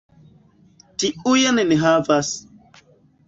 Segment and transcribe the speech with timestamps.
[1.03, 2.31] Tiujn ni havas.